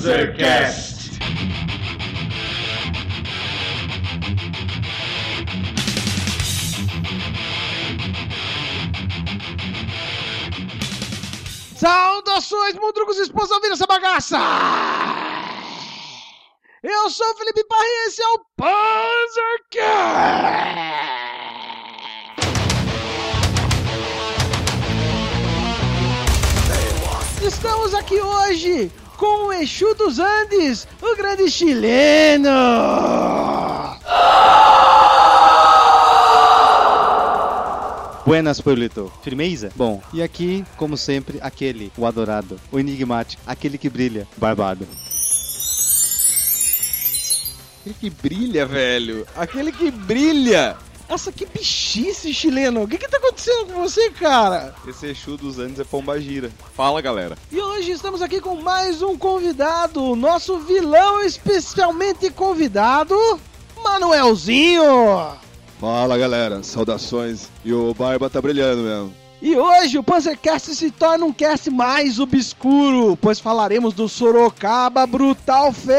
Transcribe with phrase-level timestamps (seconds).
[0.00, 1.10] Panzercast.
[11.76, 14.38] Saudações, mundrucos e esposa ouvindo essa bagaça!
[16.82, 19.20] Eu sou o Felipe Parra e esse é o Panzercast!
[27.42, 32.48] Estamos aqui hoje com o Exu dos Andes, o grande chileno!
[38.24, 39.12] Buenas, Pueblito.
[39.22, 39.70] Firmeza?
[39.76, 44.88] Bom, e aqui, como sempre, aquele, o adorado, o enigmático, aquele que brilha, barbado.
[47.80, 49.26] Aquele que brilha, velho.
[49.36, 50.78] Aquele que brilha.
[51.10, 52.84] Nossa, que bichice, chileno.
[52.84, 54.72] O que que tá acontecendo com você, cara?
[54.86, 56.52] Esse Exu dos anos é Pombagira.
[56.72, 57.36] Fala, galera.
[57.50, 63.16] E hoje estamos aqui com mais um convidado, nosso vilão especialmente convidado,
[63.82, 65.36] Manuelzinho.
[65.80, 66.62] Fala, galera.
[66.62, 67.48] Saudações.
[67.64, 69.19] E o Barba tá brilhando mesmo.
[69.42, 75.72] E hoje o Panzercast se torna um cast mais obscuro, pois falaremos do Sorocaba Brutal
[75.72, 75.90] Fest.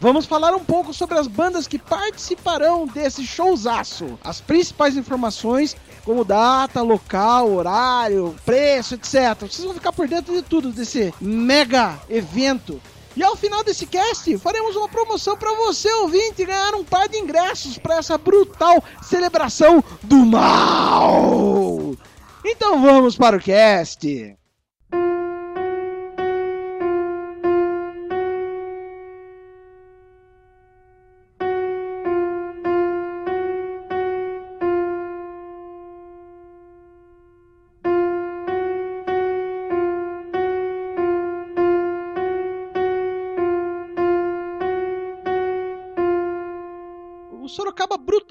[0.00, 6.24] Vamos falar um pouco sobre as bandas que participarão desse showzaço, as principais informações como
[6.24, 9.38] data, local, horário, preço, etc.
[9.40, 12.80] Vocês vão ficar por dentro de tudo desse mega evento.
[13.16, 17.16] E ao final desse cast, faremos uma promoção para você, ouvinte, ganhar um par de
[17.16, 21.96] ingressos para essa brutal celebração do mal.
[22.44, 24.36] Então vamos para o cast.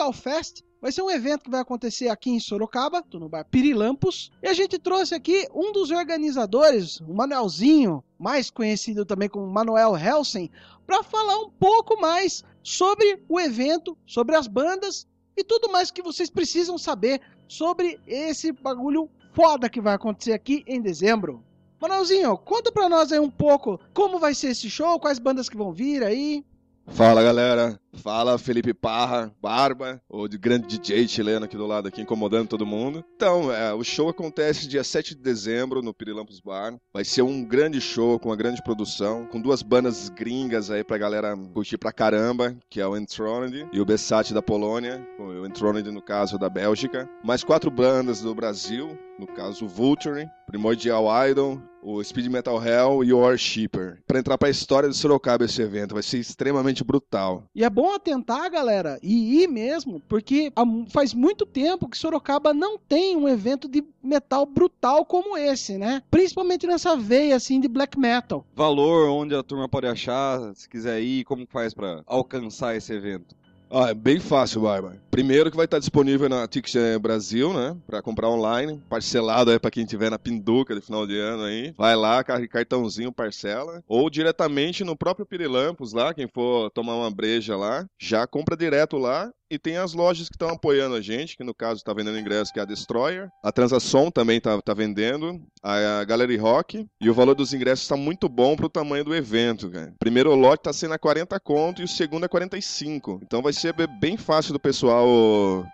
[0.06, 4.30] Brutal Fest vai ser um evento que vai acontecer aqui em Sorocaba, no bar Pirilampos.
[4.44, 9.98] E a gente trouxe aqui um dos organizadores, o Manuelzinho, mais conhecido também como Manuel
[9.98, 10.52] Helsen,
[10.86, 16.04] para falar um pouco mais sobre o evento, sobre as bandas e tudo mais que
[16.04, 21.44] vocês precisam saber sobre esse bagulho foda que vai acontecer aqui em dezembro.
[21.82, 25.58] Manuelzinho, conta pra nós aí um pouco como vai ser esse show, quais bandas que
[25.58, 26.44] vão vir aí.
[26.88, 27.80] Fala, galera.
[27.96, 32.66] Fala, Felipe Parra, Barba, o de grande DJ chileno aqui do lado, aqui incomodando todo
[32.66, 33.04] mundo.
[33.16, 36.76] Então, é, o show acontece dia 7 de dezembro no Pirilampos Bar.
[36.94, 40.98] Vai ser um grande show com uma grande produção, com duas bandas gringas aí pra
[40.98, 45.90] galera curtir pra caramba, que é o Enthroned e o Bessat da Polônia, o Enthroned
[45.90, 47.10] no caso da Bélgica.
[47.24, 53.04] Mais quatro bandas do Brasil, no caso o Vulture, Primordial Idol, o Speed Metal Hell
[53.04, 54.02] e o Worshipper.
[54.08, 57.44] Pra entrar pra história do Sorocaba esse evento, vai ser extremamente brutal.
[57.54, 60.52] E é bom atentar, galera, e ir mesmo, porque
[60.90, 66.02] faz muito tempo que Sorocaba não tem um evento de metal brutal como esse, né?
[66.10, 68.46] Principalmente nessa veia assim de black metal.
[68.56, 73.36] valor, onde a turma pode achar, se quiser ir, como faz pra alcançar esse evento?
[73.70, 74.96] Ah, é bem fácil, Barba.
[75.12, 77.76] Primeiro que vai estar disponível na Ticket Brasil, né?
[77.88, 81.74] Pra comprar online, parcelado aí pra quem tiver na pinduca de final de ano aí.
[81.78, 83.84] Vai lá, car- cartãozinho, parcela.
[83.88, 88.98] Ou diretamente no próprio Pirilampos lá, quem for tomar uma breja lá, já compra direto
[88.98, 89.32] lá.
[89.50, 92.52] E tem as lojas que estão apoiando a gente, que no caso tá vendendo ingresso,
[92.52, 93.30] que é a Destroyer.
[93.44, 95.40] A Transação também tá, tá vendendo.
[95.62, 96.88] A, a Gallery Rock.
[97.00, 99.94] E o valor dos ingressos tá muito bom pro tamanho do evento, cara.
[100.00, 103.20] Primeiro lote tá sendo a 40 conto e o segundo é 45.
[103.24, 105.08] Então vai ser be- bem fácil do pessoal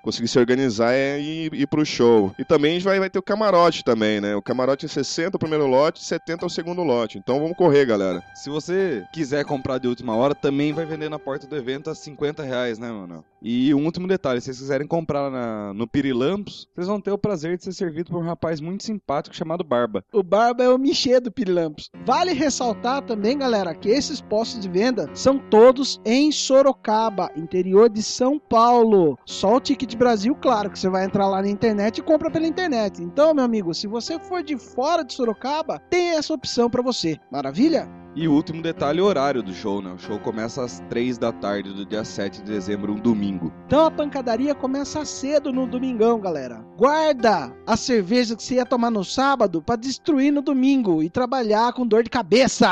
[0.04, 2.34] conseguir se organizar e ir, ir pro show.
[2.38, 4.36] E também vai, vai ter o camarote também, né?
[4.36, 7.18] O camarote é 60 o primeiro lote e 70 o segundo lote.
[7.18, 8.22] Então vamos correr, galera.
[8.36, 11.96] Se você quiser comprar de última hora, também vai vender na porta do evento a
[11.96, 13.24] 50 reais, né, mano?
[13.42, 17.18] E um último detalhe, se vocês quiserem comprar na, no Pirilampos, vocês vão ter o
[17.18, 20.06] prazer de ser servido por um rapaz muito simpático chamado Barba.
[20.14, 21.90] O Barba é o Michê do Pirilampos.
[22.06, 28.04] Vale ressaltar também, galera, que esses postos de venda são todos em Sorocaba, interior de
[28.04, 29.18] São Paulo.
[29.26, 32.46] Só o Ticket Brasil, claro, que você vai entrar lá na internet e compra pela
[32.46, 33.02] internet.
[33.02, 37.18] Então, meu amigo, se você for de fora de Sorocaba, tem essa opção para você.
[37.32, 38.01] Maravilha?
[38.14, 39.94] E o último detalhe, o horário do show, né?
[39.94, 43.54] O show começa às 3 da tarde do dia 7 de dezembro, um domingo.
[43.66, 46.62] Então a pancadaria começa cedo no domingão, galera.
[46.78, 51.72] Guarda a cerveja que você ia tomar no sábado para destruir no domingo e trabalhar
[51.72, 52.68] com dor de cabeça.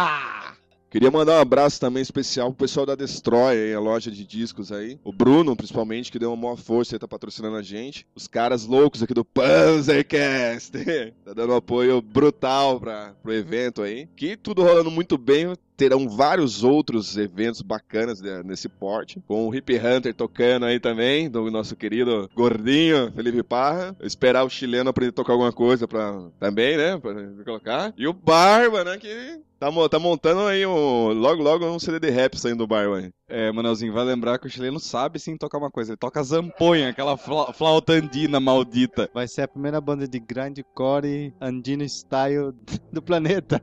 [0.90, 4.72] Queria mandar um abraço também especial pro pessoal da Destroy, aí, a loja de discos
[4.72, 5.00] aí.
[5.04, 8.08] O Bruno, principalmente, que deu uma maior força e tá patrocinando a gente.
[8.16, 10.72] Os caras loucos aqui do Panzercast.
[11.24, 14.08] tá dando um apoio brutal pra, pro evento aí.
[14.16, 19.56] Que tudo rolando muito bem terão vários outros eventos bacanas né, nesse porte, com o
[19.56, 23.96] Hip Hunter tocando aí também, do nosso querido gordinho Felipe Parra.
[24.02, 27.14] Esperar o chileno aprender a tocar alguma coisa pra, também, né, pra
[27.46, 27.94] colocar.
[27.98, 32.10] E o Barba, né, que Tá, tá, montando aí um, logo, logo um CD de
[32.10, 33.12] rap saindo do bar, aí.
[33.28, 35.92] É, Manelzinho, vai lembrar que o chileno sabe sim tocar uma coisa.
[35.92, 39.10] Ele toca zamponha, aquela fla flauta andina maldita.
[39.14, 42.54] Vai ser a primeira banda de grindcore andino style
[42.90, 43.62] do planeta.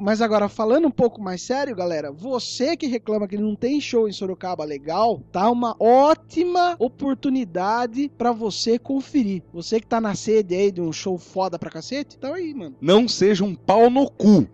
[0.00, 4.08] Mas agora, falando um pouco mais sério, galera, você que reclama que não tem show
[4.08, 9.42] em Sorocaba legal, tá uma ótima oportunidade para você conferir.
[9.52, 12.76] Você que tá na sede aí de um show foda pra cacete, então aí, mano.
[12.80, 14.46] Não seja um pau no cu.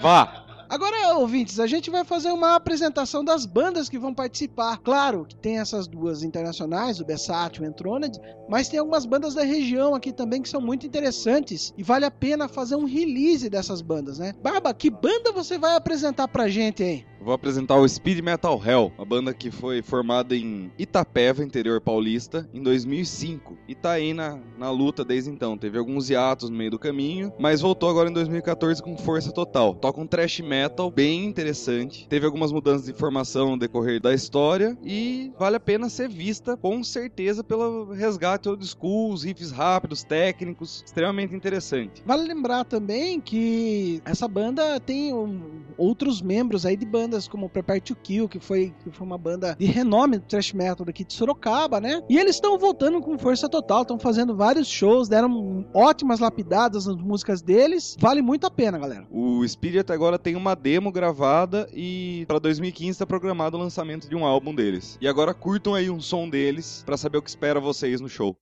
[0.00, 0.44] Vá.
[0.68, 4.78] Agora, ouvintes, a gente vai fazer uma apresentação das bandas que vão participar.
[4.78, 8.18] Claro que tem essas duas internacionais, o Bessat e o Entroned,
[8.48, 12.10] mas tem algumas bandas da região aqui também que são muito interessantes e vale a
[12.10, 14.32] pena fazer um release dessas bandas, né?
[14.42, 17.04] Barba, que banda você vai apresentar pra gente aí?
[17.20, 22.48] Vou apresentar o Speed Metal Hell, uma banda que foi formada em Itapeva, interior paulista,
[22.54, 25.58] em 2005 e tá aí na, na luta desde então.
[25.58, 29.74] Teve alguns hiatos no meio do caminho, mas voltou agora em 2014 com força total.
[29.74, 32.06] Toca um thrash metal bem interessante.
[32.08, 36.56] Teve algumas mudanças de formação no decorrer da história e vale a pena ser vista
[36.56, 42.02] com certeza pelo resgate old school, os riffs rápidos, técnicos, extremamente interessante.
[42.04, 45.40] Vale lembrar também que essa banda tem um,
[45.76, 49.56] outros membros aí de bandas como Prepare to Kill, que foi, que foi uma banda
[49.58, 52.02] de renome do thrash metal daqui de Sorocaba, né?
[52.08, 56.96] E eles estão voltando com força total, estão fazendo vários shows, deram ótimas lapidadas nas
[56.96, 57.96] músicas deles.
[57.98, 59.06] Vale muito a pena, galera.
[59.10, 64.16] O Spirit agora tem uma demo gravada e para 2015 está programado o lançamento de
[64.16, 64.98] um álbum deles.
[65.00, 68.36] E agora curtam aí um som deles para saber o que espera vocês no show.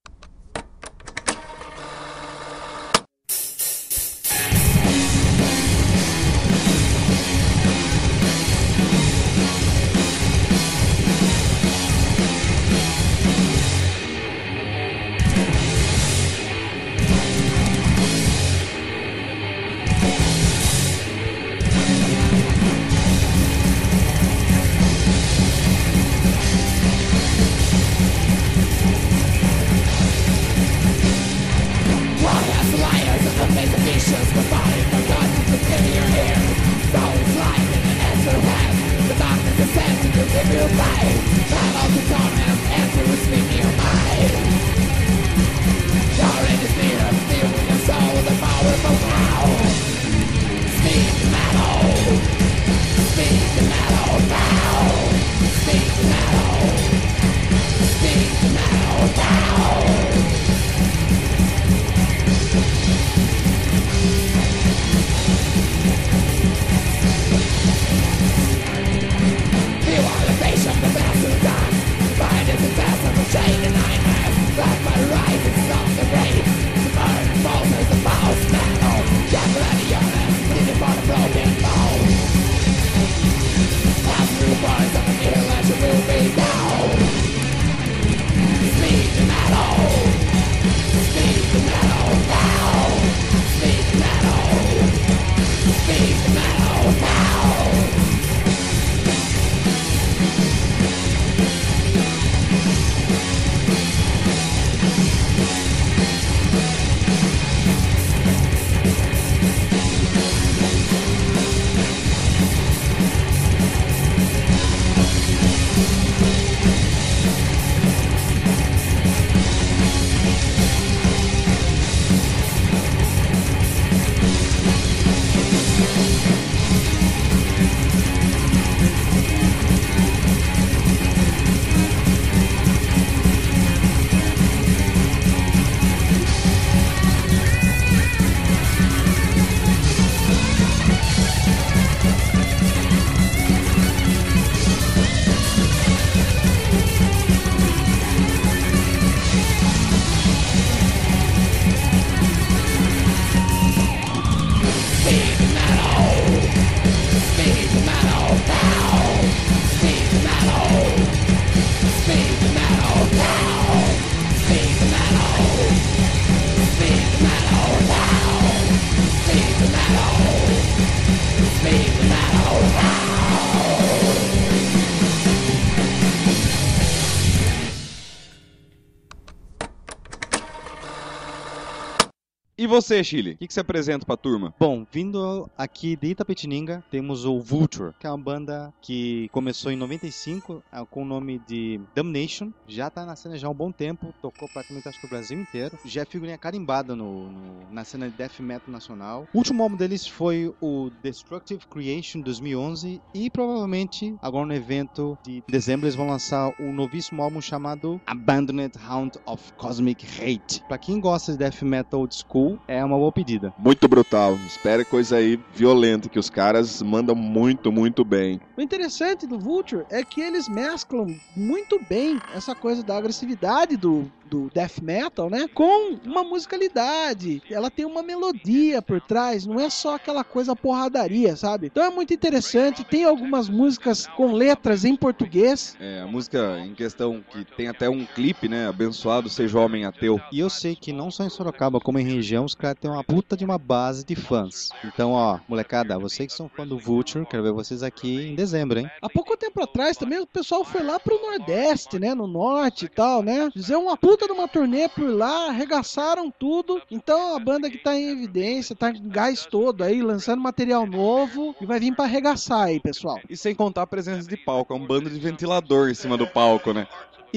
[182.76, 183.32] Você, Chile?
[183.32, 184.52] O que, que você apresenta pra turma?
[184.60, 189.76] Bom, vindo aqui de Itapetininga, temos o Vulture, que é uma banda que começou em
[189.76, 192.50] 95 é, com o nome de Damnation.
[192.66, 195.40] Já tá na cena já há um bom tempo, tocou praticamente acho que o Brasil
[195.40, 195.78] inteiro.
[195.84, 199.26] Já é figurinha carimbada no, no- na cena de death metal nacional.
[199.32, 205.42] O último álbum deles foi o Destructive Creation 2011 e provavelmente agora no evento de
[205.48, 210.62] dezembro eles vão lançar um novíssimo álbum chamado Abandoned Hound of Cosmic Hate.
[210.68, 213.52] Pra quem gosta de death metal old school, é uma boa pedida.
[213.58, 214.34] Muito brutal.
[214.46, 218.40] Espere coisa aí violenta, que os caras mandam muito, muito bem.
[218.56, 224.10] O interessante do Vulture é que eles mesclam muito bem essa coisa da agressividade do,
[224.28, 225.46] do death metal, né?
[225.52, 227.42] Com uma musicalidade.
[227.50, 231.66] Ela tem uma melodia por trás, não é só aquela coisa porradaria, sabe?
[231.66, 232.84] Então é muito interessante.
[232.84, 235.76] Tem algumas músicas com letras em português.
[235.80, 238.68] É, a música em questão que tem até um clipe, né?
[238.68, 240.20] Abençoado seja o homem ateu.
[240.32, 243.04] E eu sei que não só em Sorocaba, como em região, os caras têm uma
[243.04, 244.70] puta de uma base de fãs.
[244.84, 248.78] Então, ó, molecada, vocês que são fã do Vulture, quero ver vocês aqui em dezembro,
[248.78, 248.90] hein?
[249.02, 252.14] Há pouco tempo atrás também o pessoal foi lá pro Nordeste, né?
[252.14, 253.50] No Norte e tal, né?
[253.52, 256.80] Fizeram uma puta de uma turnê por lá, arregaçaram tudo.
[256.90, 261.54] Então a banda que tá em evidência, tá em gás todo aí, lançando material novo
[261.60, 263.18] e vai vir pra arregaçar aí, pessoal.
[263.28, 266.26] E sem contar a presença de palco, é um bando de ventilador em cima do
[266.26, 266.86] palco, né?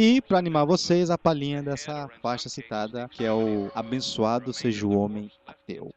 [0.02, 4.98] E, pra animar vocês, a palhinha dessa faixa citada, que é o Abençoado Seja o
[4.98, 5.94] Homem Ateu.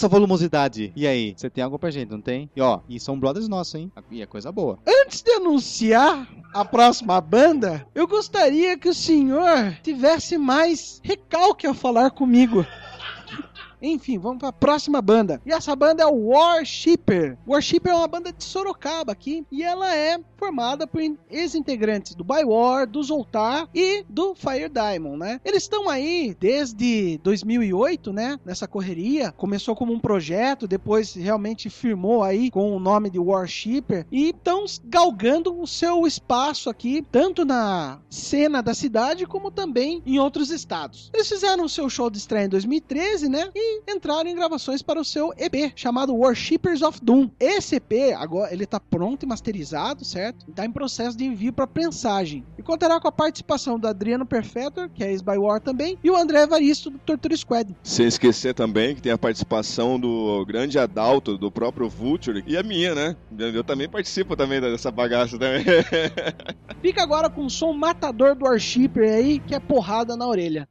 [0.00, 0.92] Vossa volumosidade.
[0.96, 2.48] E aí, você tem algo pra gente, não tem?
[2.56, 3.92] E ó, e são brothers nossos, hein?
[4.10, 4.78] E é coisa boa.
[4.86, 11.74] Antes de anunciar a próxima banda, eu gostaria que o senhor tivesse mais recalque a
[11.74, 12.64] falar comigo.
[13.82, 15.40] Enfim, vamos para a próxima banda.
[15.44, 17.38] E essa banda é o Worshipper.
[17.46, 22.86] Worshipper é uma banda de Sorocaba aqui e ela é formada por ex-integrantes do Bywar,
[22.86, 25.40] do Zoltar e do Fire Diamond, né?
[25.44, 28.38] Eles estão aí desde 2008, né?
[28.44, 29.32] Nessa correria.
[29.32, 34.64] Começou como um projeto, depois realmente firmou aí com o nome de Worshipper e estão
[34.84, 41.10] galgando o seu espaço aqui, tanto na cena da cidade como também em outros estados.
[41.12, 43.50] Eles fizeram o seu show de estreia em 2013, né?
[43.54, 47.30] E entraram em gravações para o seu EP, chamado Worshippers of Doom.
[47.38, 50.46] Esse EP, agora, ele está pronto e masterizado, certo?
[50.48, 52.44] Está em processo de envio para prensagem.
[52.58, 56.16] E contará com a participação do Adriano Perfector, que é ex-by War também, e o
[56.16, 57.74] André Evaristo, do Torture Squad.
[57.82, 62.62] Sem esquecer também que tem a participação do grande Adalto, do próprio Vulture, e a
[62.62, 63.16] minha, né?
[63.36, 65.64] Eu também participo também dessa bagaça também.
[66.80, 70.68] Fica agora com o som matador do Worshipper aí, que é porrada na orelha.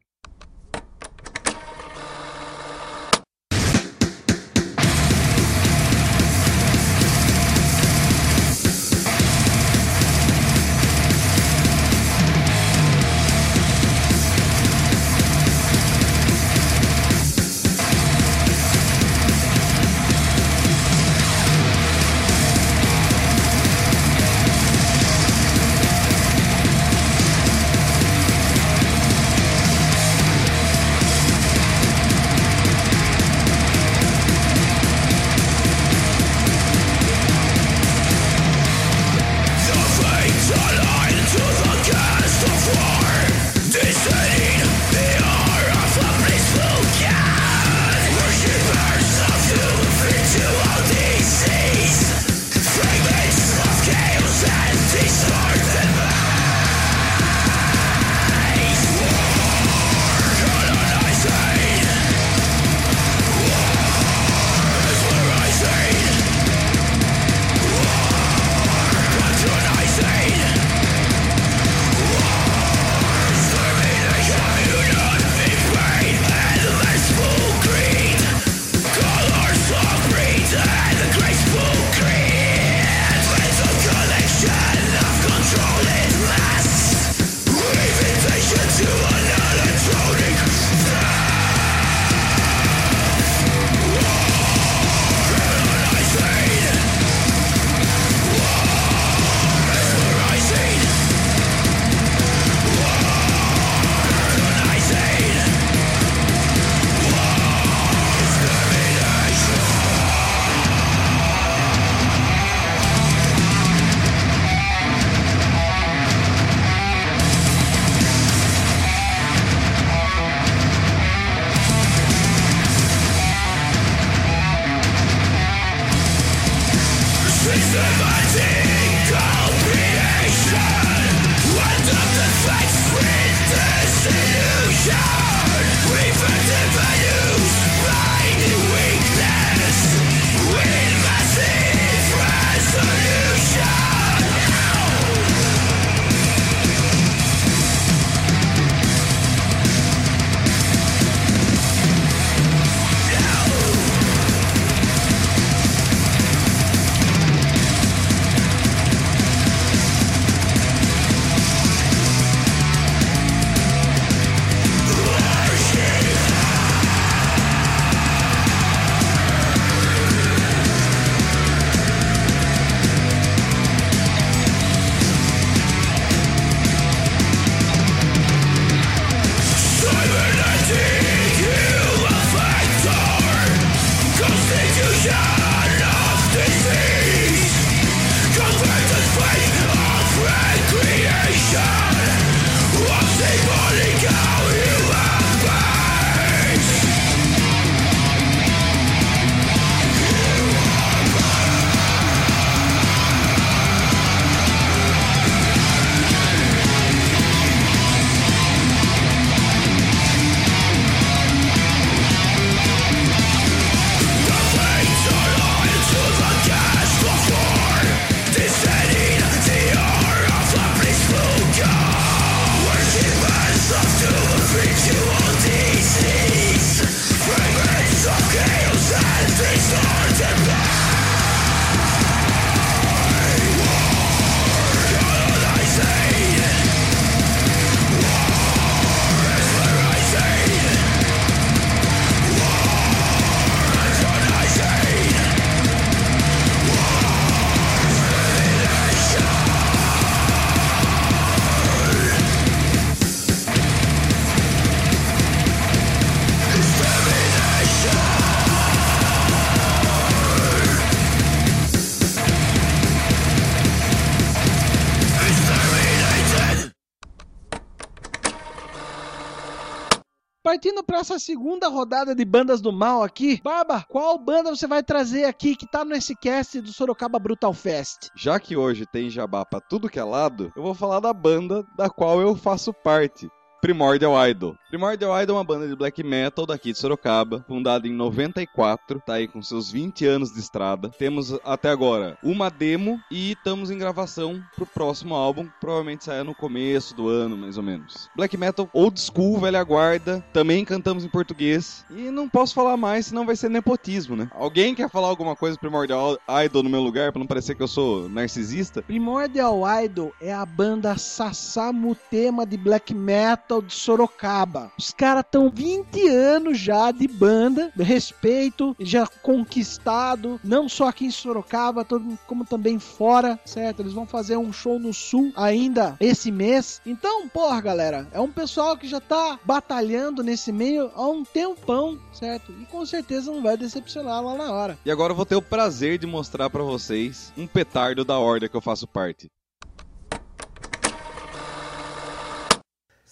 [270.49, 274.81] Partindo para essa segunda rodada de bandas do mal aqui, Barba, qual banda você vai
[274.81, 278.09] trazer aqui que tá nesse cast do Sorocaba Brutal Fest?
[278.15, 281.63] Já que hoje tem jabá pra tudo que é lado, eu vou falar da banda
[281.77, 283.29] da qual eu faço parte.
[283.61, 284.55] Primordial Idol.
[284.69, 289.15] Primordial Idol é uma banda de black metal daqui de Sorocaba, fundada em 94, tá
[289.15, 290.89] aí com seus 20 anos de estrada.
[290.89, 296.23] Temos até agora uma demo e estamos em gravação pro próximo álbum, que provavelmente saia
[296.23, 298.09] no começo do ano, mais ou menos.
[298.15, 303.07] Black metal old school, velha guarda, também cantamos em português e não posso falar mais,
[303.07, 304.29] senão vai ser nepotismo, né?
[304.33, 307.63] Alguém quer falar alguma coisa do Primordial Idol no meu lugar pra não parecer que
[307.63, 308.81] eu sou narcisista?
[308.81, 314.71] Primordial Idol é a banda Sassamutema de black metal de Sorocaba.
[314.77, 321.11] Os caras estão 20 anos já de banda, respeito, já conquistado, não só aqui em
[321.11, 321.85] Sorocaba,
[322.27, 323.81] como também fora, certo?
[323.81, 326.81] Eles vão fazer um show no sul ainda esse mês.
[326.85, 331.99] Então, porra, galera, é um pessoal que já tá batalhando nesse meio há um tempão,
[332.13, 332.53] certo?
[332.61, 334.77] E com certeza não vai decepcionar lá na hora.
[334.85, 338.47] E agora eu vou ter o prazer de mostrar pra vocês um petardo da horda
[338.47, 339.29] que eu faço parte.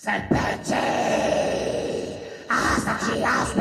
[0.08, 0.24] St.
[0.30, 0.78] Patrick!
[2.48, 3.54] Hasta que las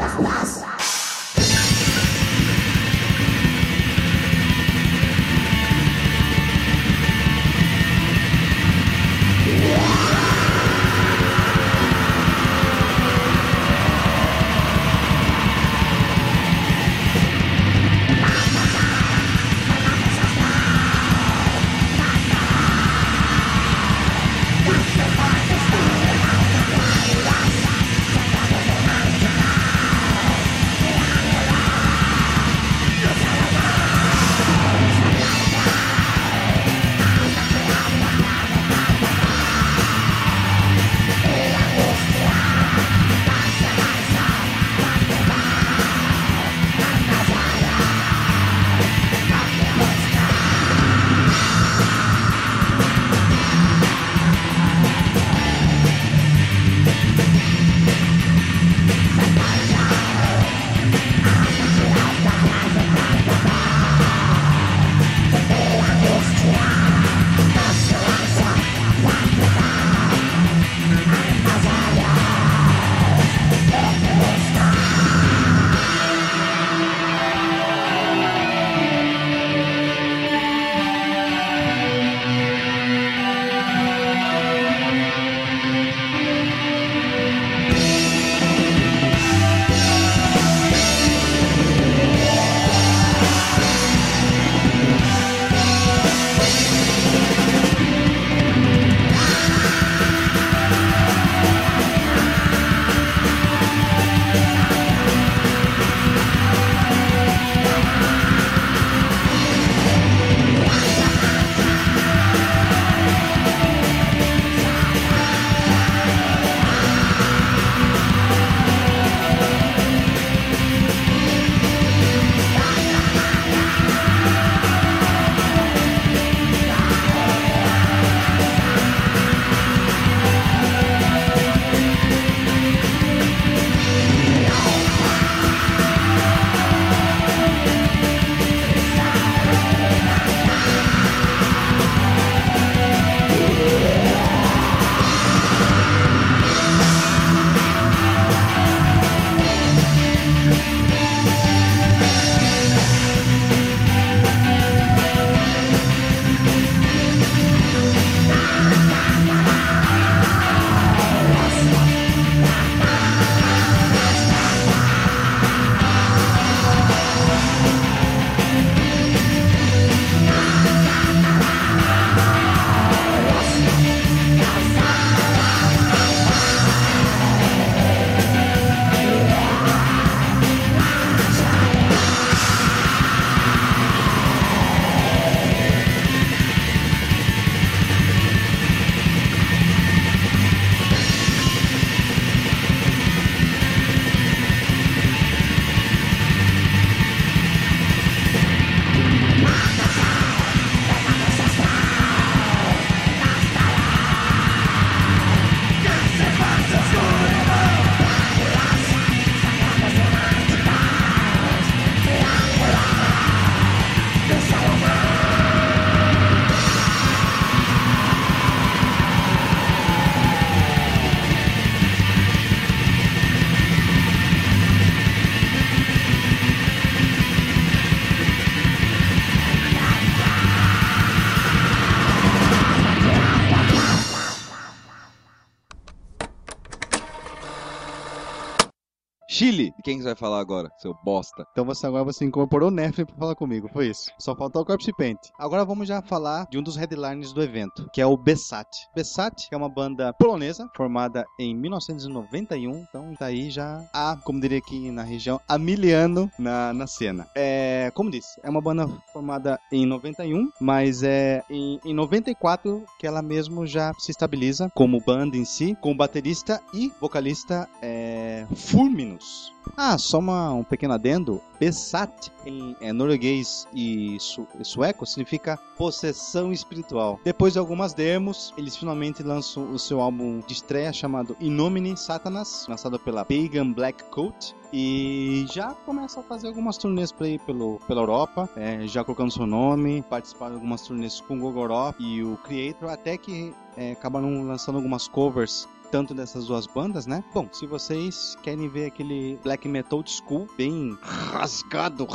[239.36, 239.75] Chile.
[239.86, 241.46] Quem que você vai falar agora, seu bosta?
[241.52, 244.10] Então você agora você incorporou o Nefre pra falar comigo, foi isso.
[244.18, 245.28] Só faltou o Corpse Paint.
[245.38, 248.66] Agora vamos já falar de um dos headliners do evento, que é o Bessat.
[248.96, 254.58] Bessat é uma banda polonesa, formada em 1991, então tá aí já há, como diria
[254.58, 257.28] aqui na região, há mil anos na, na cena.
[257.32, 263.06] É, como disse, é uma banda formada em 91, mas é em, em 94 que
[263.06, 269.54] ela mesmo já se estabiliza como banda em si, com baterista e vocalista é, Furminus.
[269.76, 271.40] Ah, só uma, um pequeno adendo.
[271.58, 277.18] Besat em é, norueguês e su sueco significa possessão espiritual.
[277.24, 282.66] Depois de algumas demos, eles finalmente lançam o seu álbum de estreia chamado Inomine Satanas,
[282.68, 284.54] lançado pela Pagan Black Coat.
[284.72, 289.32] E já começa a fazer algumas turnês por aí pelo, pela Europa, é, já colocando
[289.32, 293.92] seu nome, participar de algumas turnês com o Gogoroth e o Creator, até que é,
[293.92, 297.24] acabaram lançando algumas covers tanto dessas duas bandas, né?
[297.32, 302.06] Bom, se vocês querem ver aquele black metal old school bem rasgado,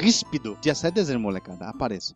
[0.00, 2.14] ríspido, dia 7 de dezembro, molecada, apareça.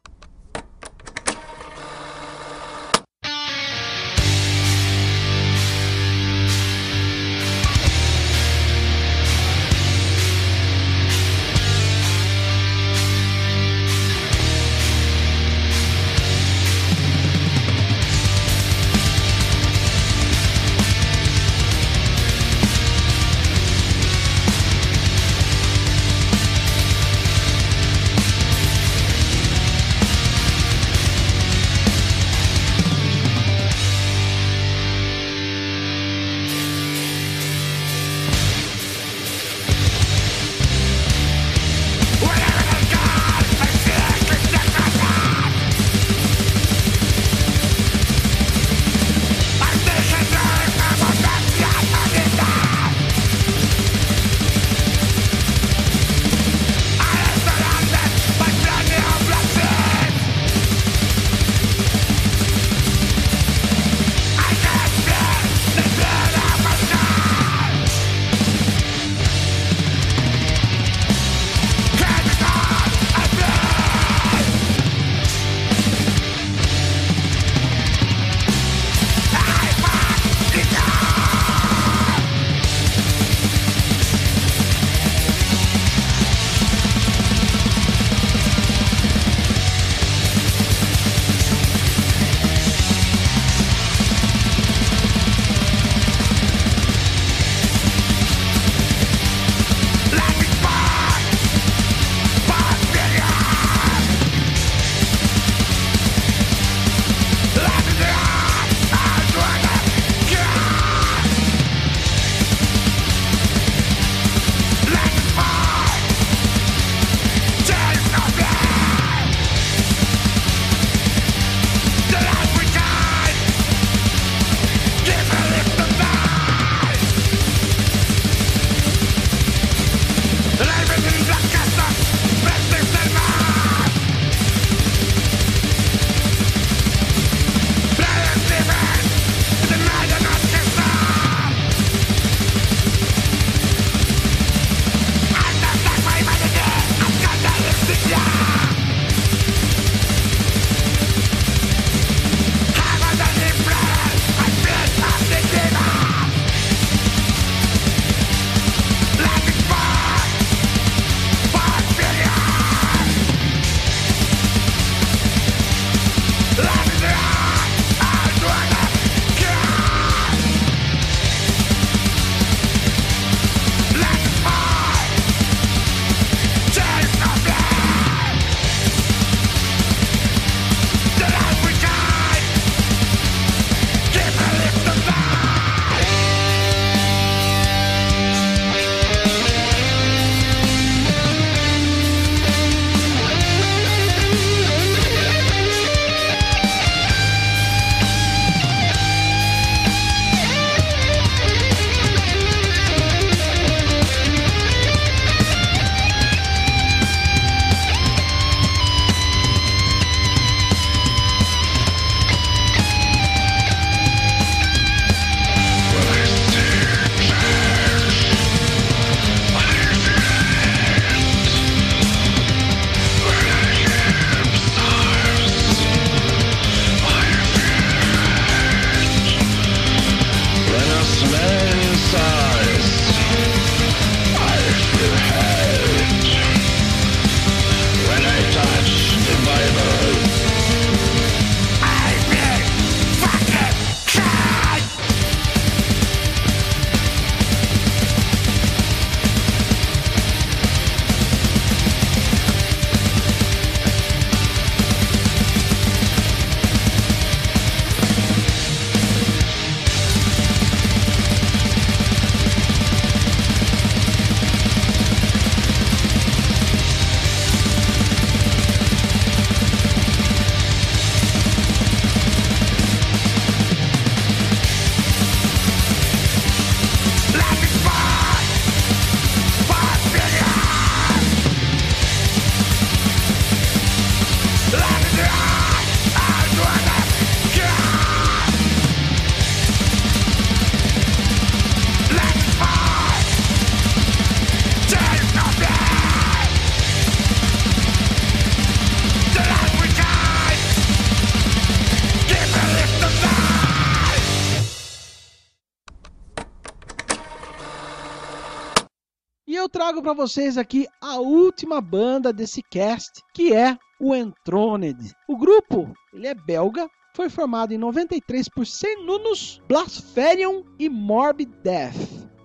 [310.05, 314.98] Para vocês aqui a última banda desse cast, que é o Entroned.
[315.27, 321.96] O grupo, ele é belga, foi formado em 93 por Senunus, Blaspherion e Morbid Death.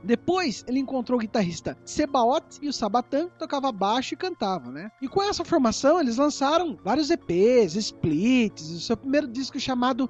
[0.05, 4.89] Depois ele encontrou o guitarrista Sebaot e o Sabatan tocava baixo e cantava, né?
[5.01, 10.09] E com essa formação eles lançaram vários EPs, splits, o seu primeiro disco chamado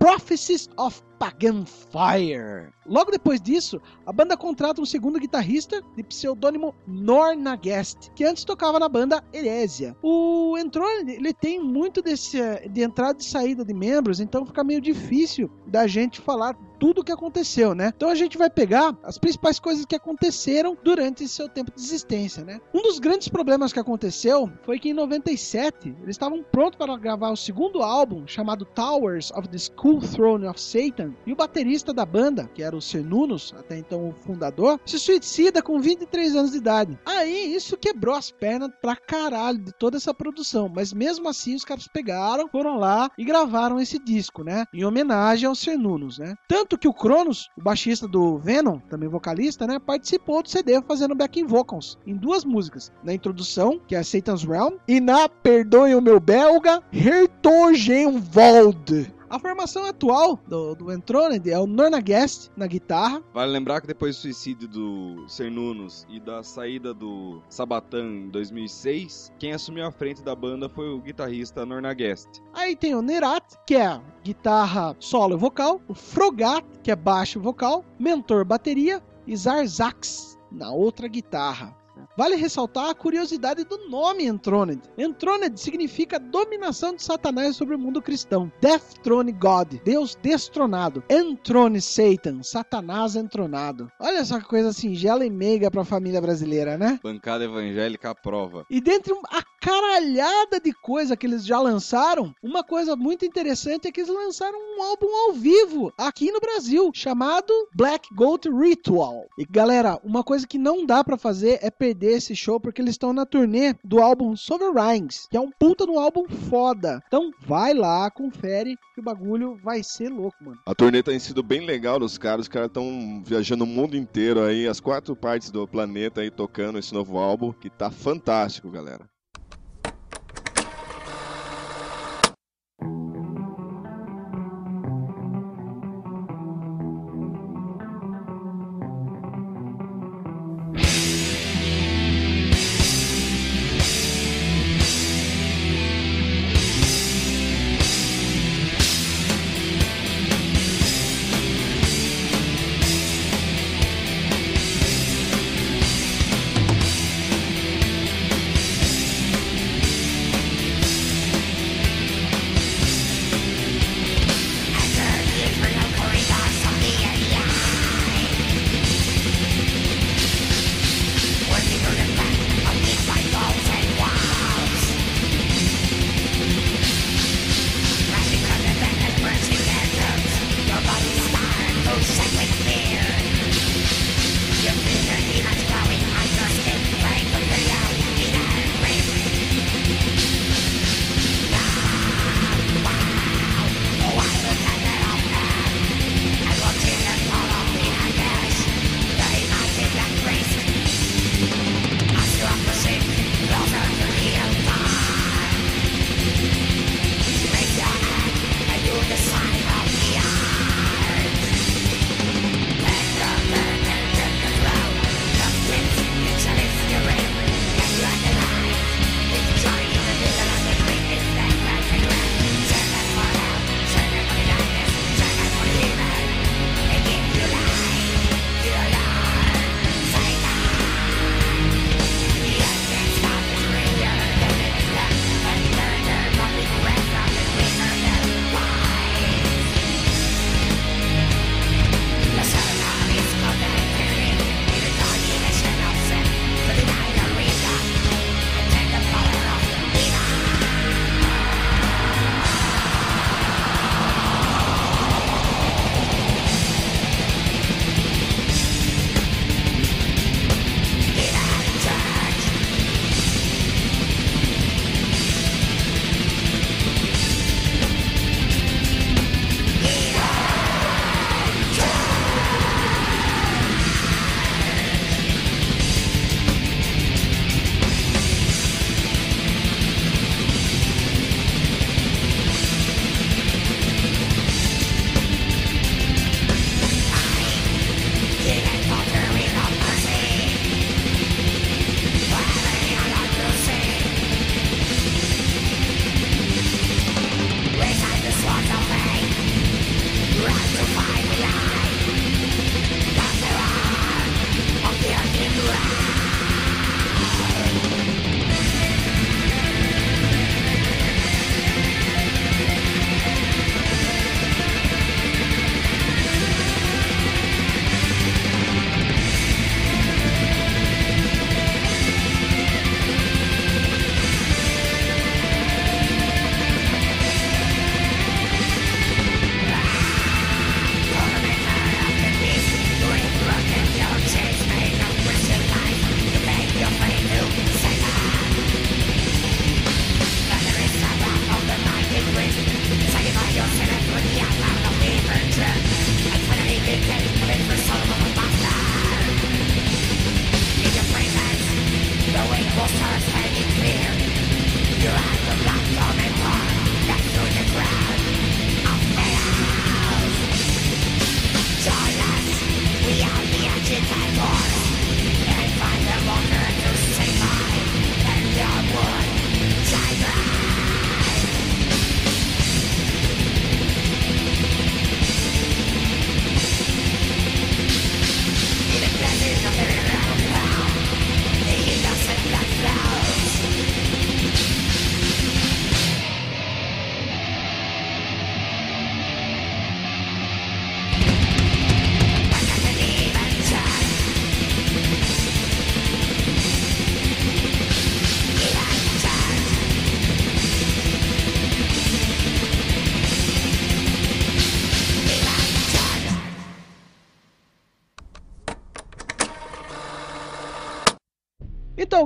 [0.00, 2.72] Prophecies of Pagan Fire.
[2.86, 8.78] Logo depois disso, a banda contrata um segundo guitarrista de pseudônimo Nornagest, que antes tocava
[8.78, 9.96] na banda Heresia.
[10.02, 12.38] O Entrone, ele tem muito desse
[12.70, 17.04] de entrada e saída de membros, então fica meio difícil da gente falar tudo o
[17.04, 17.92] que aconteceu, né?
[17.94, 22.44] Então a gente vai pegar as principais coisas que aconteceram durante seu tempo de existência,
[22.44, 22.60] né?
[22.72, 27.30] Um dos grandes problemas que aconteceu foi que em 97 eles estavam prontos para gravar
[27.30, 32.04] o segundo álbum chamado Towers of the School Throne of Satan e o baterista da
[32.04, 36.58] banda, que era o Senunos, até então o fundador, se suicida com 23 anos de
[36.58, 36.98] idade.
[37.04, 41.64] Aí isso quebrou as pernas pra caralho de toda essa produção, mas mesmo assim os
[41.64, 44.64] caras pegaram, foram lá e gravaram esse disco, né?
[44.72, 46.34] Em homenagem aos Senunos, né?
[46.48, 51.14] Tanto que o Cronos, o baixista do Venom, também vocalista, né, participou do CD fazendo
[51.14, 56.02] backing vocals em duas músicas, na introdução, que é Satan's Realm, e na Perdoe o
[56.02, 59.17] meu belga, Hertogenwald.
[59.30, 63.22] A formação atual do, do Entroned é o Nornagest na guitarra.
[63.34, 69.30] Vale lembrar que depois do suicídio do Cernunos e da saída do Sabatan em 2006,
[69.38, 72.42] quem assumiu a frente da banda foi o guitarrista Nornagest.
[72.54, 77.38] Aí tem o Nerat, que é guitarra solo e vocal, o Frogat, que é baixo
[77.38, 81.76] e vocal, mentor bateria e Zarzax na outra guitarra.
[82.16, 84.82] Vale ressaltar a curiosidade do nome Entroned.
[84.96, 88.50] Entroned significa dominação de Satanás sobre o mundo cristão.
[88.60, 91.02] Death Throne God, Deus destronado.
[91.08, 93.90] Entrone Satan, Satanás entronado.
[94.00, 96.98] Olha só que coisa singela e meiga pra família brasileira, né?
[97.02, 98.64] Bancada evangélica à prova.
[98.70, 103.92] E dentre a caralhada de coisa que eles já lançaram, uma coisa muito interessante é
[103.92, 109.26] que eles lançaram um álbum ao vivo aqui no Brasil, chamado Black Goat Ritual.
[109.38, 112.94] E galera, uma coisa que não dá para fazer é perder esse show porque eles
[112.94, 117.02] estão na turnê do álbum Sovereigns, que é um puta no álbum foda.
[117.06, 120.58] Então vai lá, confere que o bagulho vai ser louco, mano.
[120.66, 124.42] A turnê tem sido bem legal dos caras, os caras estão viajando o mundo inteiro
[124.42, 129.08] aí, as quatro partes do planeta aí tocando esse novo álbum, que tá fantástico, galera.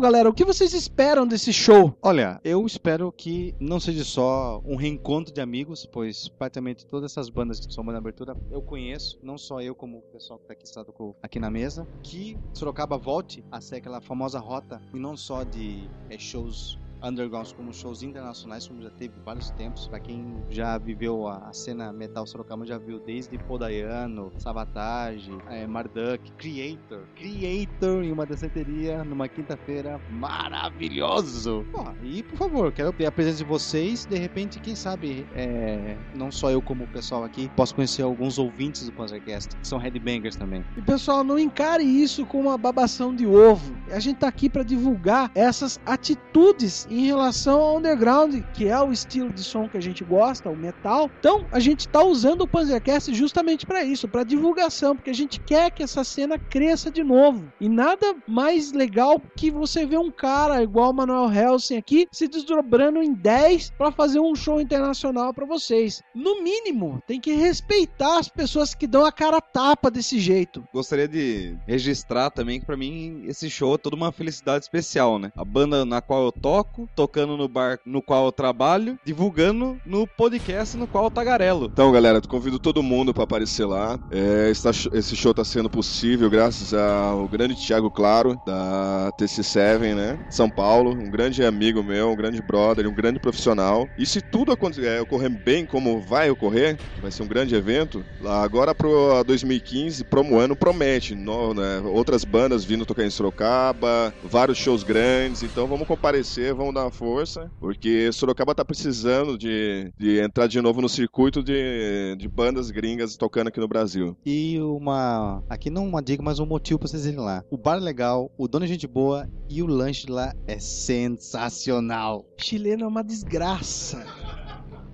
[0.02, 1.96] Galera, o que vocês esperam desse show?
[2.02, 7.28] Olha, eu espero que não seja só um reencontro de amigos, pois praticamente todas essas
[7.30, 10.80] bandas que são na abertura eu conheço, não só eu como o pessoal que está
[10.80, 10.92] aqui,
[11.22, 15.88] aqui na mesa, que Sorocaba volte a ser aquela famosa rota e não só de
[16.10, 19.88] é, shows undergrounds como shows internacionais, como já teve vários tempos.
[19.88, 26.30] Para quem já viveu a, cena metal Sorocaba, já viu desde Podaiano, Savatage, é, Marduk,
[26.32, 31.64] Creator, Creator em uma danceteria numa quinta-feira maravilhoso.
[31.72, 34.06] Pô, e por favor, quero ter a presença de vocês.
[34.06, 38.38] De repente, quem sabe, é, não só eu como o pessoal aqui, posso conhecer alguns
[38.38, 40.64] ouvintes do Panzercast, que são headbangers também.
[40.76, 43.74] E pessoal, não encare isso como uma babação de ovo.
[43.90, 48.92] A gente tá aqui para divulgar essas atitudes em relação ao underground, que é o
[48.92, 51.10] estilo de som que a gente gosta, o metal.
[51.18, 55.40] Então, a gente está usando o Panzercast justamente para isso, para divulgação, porque a gente
[55.40, 57.50] quer que essa cena cresça de novo.
[57.60, 62.28] E nada mais legal que você ver um cara igual o Manuel Helsing aqui se
[62.28, 66.02] desdobrando em 10 para fazer um show internacional para vocês.
[66.14, 70.62] No mínimo, tem que respeitar as pessoas que dão a cara tapa desse jeito.
[70.72, 75.32] Gostaria de registrar também que para mim esse show é toda uma felicidade especial, né?
[75.36, 80.06] A banda na qual eu toco tocando no bar no qual eu trabalho, divulgando no
[80.06, 81.70] podcast no qual eu tagarelo.
[81.72, 83.98] Então, galera, convido todo mundo para aparecer lá.
[84.10, 84.50] É,
[84.92, 90.18] esse show tá sendo possível graças ao grande Thiago Claro, da TC7, né?
[90.30, 93.88] São Paulo, um grande amigo meu, um grande brother, um grande profissional.
[93.98, 94.52] E se tudo
[94.82, 100.04] é, ocorrer bem como vai ocorrer, vai ser um grande evento, lá agora pro 2015,
[100.04, 101.14] promo ano promete.
[101.14, 101.82] No, né?
[101.84, 106.90] Outras bandas vindo tocar em Sorocaba, vários shows grandes, então vamos comparecer, vamos dar uma
[106.90, 112.70] força, porque Sorocaba tá precisando de, de entrar de novo no circuito de, de bandas
[112.70, 114.16] gringas tocando aqui no Brasil.
[114.24, 115.42] E uma.
[115.48, 117.44] Aqui não uma dica, mas um motivo pra vocês irem lá.
[117.50, 122.24] O bar é legal, o dono é gente boa e o lanche lá é sensacional.
[122.36, 124.04] Chileno é uma desgraça.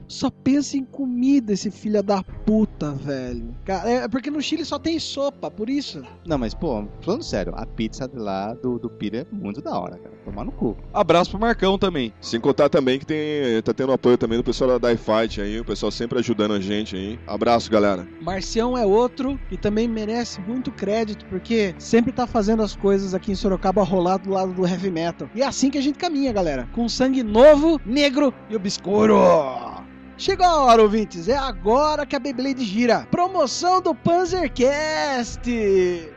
[0.09, 3.55] Só pensa em comida esse filho da puta, velho.
[3.85, 6.03] É porque no Chile só tem sopa, por isso.
[6.25, 9.99] Não, mas, pô, falando sério, a pizza lá do, do Pira é muito da hora,
[9.99, 10.15] cara.
[10.25, 10.75] Tomar no cu.
[10.95, 12.11] Abraço pro Marcão também.
[12.23, 15.61] Sem contar também que tem, tá tendo apoio também do pessoal da Die Fight aí,
[15.61, 17.21] o pessoal sempre ajudando a gente aí.
[17.27, 18.09] Abraço, galera.
[18.23, 23.33] Marcião é outro que também merece muito crédito, porque sempre tá fazendo as coisas aqui
[23.33, 25.29] em Sorocaba rolar do lado do heavy metal.
[25.35, 26.67] E é assim que a gente caminha, galera.
[26.73, 29.19] Com sangue novo, negro e obscuro.
[30.19, 31.29] Chegou a hora, ouvintes.
[31.29, 33.07] É agora que a Beyblade gira.
[33.09, 35.41] Promoção do Panzercast.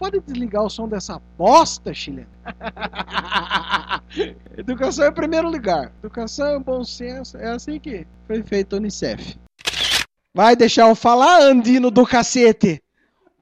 [0.00, 2.30] Pode desligar o som dessa bosta, chileno?
[4.56, 5.92] Educação é primeiro lugar.
[5.98, 7.36] Educação é bom senso.
[7.36, 9.38] É assim que foi feito a Unicef.
[10.32, 12.82] Vai deixar eu falar, Andino do cacete?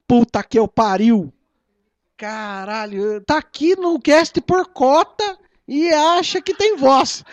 [0.05, 1.33] Puta que eu pariu.
[2.17, 7.23] Caralho, tá aqui no cast por cota e acha que tem voz.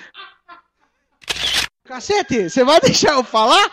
[1.83, 3.72] Cacete, você vai deixar eu falar?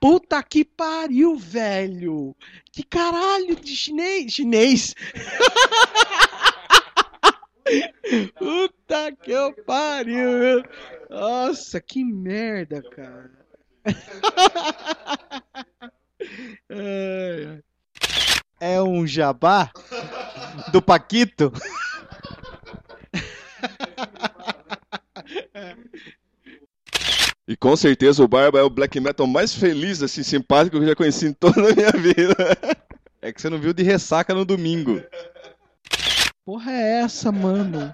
[0.00, 2.34] Puta que pariu, velho.
[2.72, 4.32] Que caralho de chinês.
[4.32, 4.94] Chinês.
[8.38, 10.62] Puta que eu pariu.
[11.10, 13.30] Nossa, que merda, cara.
[18.60, 19.70] É um jabá
[20.72, 21.52] do Paquito?
[27.48, 30.88] E com certeza o Barba é o black metal mais feliz, assim, simpático que eu
[30.88, 32.36] já conheci em toda a minha vida.
[33.20, 35.02] É que você não viu de ressaca no domingo.
[36.44, 37.92] Porra é essa, mano?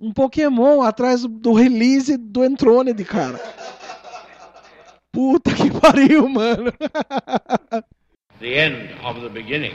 [0.00, 3.40] Um Pokémon atrás do- do release do Enthroned, cara.
[5.10, 6.72] Puta que pariu, mano.
[8.38, 9.74] the end of the beginning.